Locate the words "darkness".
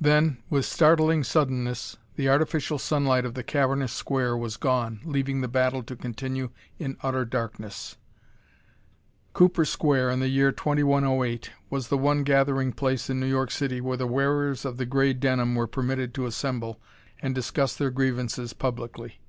7.26-7.98